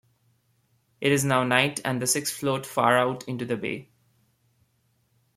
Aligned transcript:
It 0.99 1.11
is 1.11 1.23
now 1.23 1.43
night 1.43 1.79
and 1.85 2.01
the 2.01 2.07
six 2.07 2.31
float 2.35 2.65
far 2.65 2.97
out 2.97 3.23
into 3.27 3.45
the 3.45 3.55
bay. 3.55 3.89